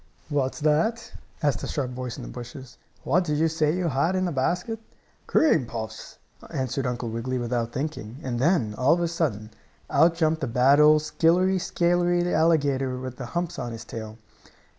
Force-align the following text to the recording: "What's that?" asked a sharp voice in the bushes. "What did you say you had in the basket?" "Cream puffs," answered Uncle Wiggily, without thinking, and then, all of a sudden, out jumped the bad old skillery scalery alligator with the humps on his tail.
"What's 0.29 0.59
that?" 0.61 1.13
asked 1.43 1.61
a 1.61 1.67
sharp 1.67 1.91
voice 1.91 2.17
in 2.17 2.23
the 2.23 2.27
bushes. 2.29 2.79
"What 3.03 3.23
did 3.23 3.37
you 3.37 3.47
say 3.47 3.75
you 3.75 3.87
had 3.89 4.15
in 4.15 4.25
the 4.25 4.31
basket?" 4.31 4.79
"Cream 5.27 5.67
puffs," 5.67 6.17
answered 6.49 6.87
Uncle 6.87 7.09
Wiggily, 7.09 7.37
without 7.37 7.71
thinking, 7.71 8.17
and 8.23 8.39
then, 8.39 8.73
all 8.75 8.93
of 8.93 9.01
a 9.01 9.07
sudden, 9.07 9.51
out 9.91 10.15
jumped 10.15 10.41
the 10.41 10.47
bad 10.47 10.79
old 10.79 11.03
skillery 11.03 11.59
scalery 11.59 12.33
alligator 12.33 12.97
with 12.97 13.17
the 13.17 13.27
humps 13.37 13.59
on 13.59 13.73
his 13.73 13.85
tail. 13.85 14.17